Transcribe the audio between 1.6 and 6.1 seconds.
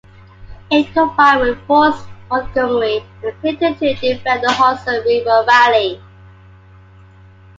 Forts Montgomery and Clinton to defend the Hudson River Valley.